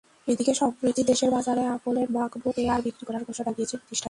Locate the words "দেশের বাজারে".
1.03-1.61